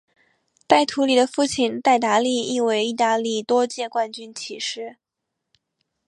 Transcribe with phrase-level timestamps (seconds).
[0.65, 4.97] 戴图理的父亲戴达利亦为意大利多届冠军骑师。